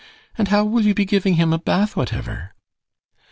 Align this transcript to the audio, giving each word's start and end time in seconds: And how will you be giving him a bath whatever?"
And 0.35 0.47
how 0.47 0.65
will 0.65 0.83
you 0.83 0.95
be 0.95 1.05
giving 1.05 1.35
him 1.35 1.53
a 1.53 1.59
bath 1.59 1.95
whatever?" 1.95 2.55